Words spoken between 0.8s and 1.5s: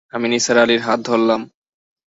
হাত ধরলাম।